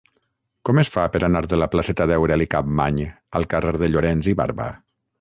Com 0.69 0.79
es 0.83 0.89
fa 0.95 1.03
per 1.15 1.21
anar 1.27 1.43
de 1.51 1.59
la 1.63 1.67
placeta 1.75 2.09
d'Aureli 2.13 2.49
Capmany 2.57 3.01
al 3.41 3.49
carrer 3.55 3.79
de 3.83 3.95
Llorens 3.95 4.35
i 4.35 4.39
Barba? 4.45 4.73